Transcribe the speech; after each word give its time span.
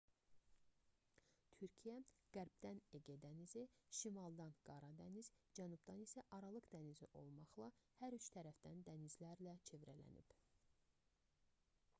türkiyə 1.57 1.97
qərbdən 2.37 2.79
ege 2.99 3.17
dənizi 3.25 3.61
şimaldan 3.99 4.55
qara 4.71 4.89
dəniz 5.03 5.29
cənubdan 5.61 6.03
isə 6.07 6.25
aralıq 6.39 6.71
dənizi 6.73 7.11
olmaqla 7.21 7.71
hər 8.03 8.19
üç 8.21 8.31
tərəfdən 8.39 8.85
dənizlərlə 8.91 9.57
çevrələnib 9.71 10.37